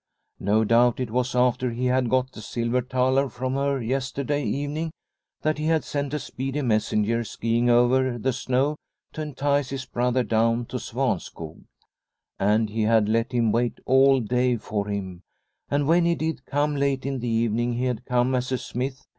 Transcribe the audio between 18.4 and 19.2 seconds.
a smith.